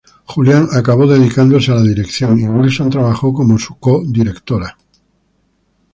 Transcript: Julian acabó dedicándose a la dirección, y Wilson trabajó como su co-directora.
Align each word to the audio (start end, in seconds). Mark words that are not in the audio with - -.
Julian 0.25 0.67
acabó 0.73 1.05
dedicándose 1.05 1.71
a 1.71 1.75
la 1.75 1.83
dirección, 1.83 2.39
y 2.39 2.45
Wilson 2.47 2.89
trabajó 2.89 3.31
como 3.31 3.59
su 3.59 3.77
co-directora. 3.77 4.75